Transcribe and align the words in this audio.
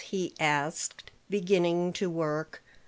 he 0.05 0.33
asked, 0.39 1.11
beginning 1.29 1.93
to 1.93 2.09
work. 2.09 2.63